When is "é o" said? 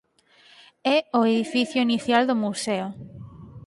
0.95-1.21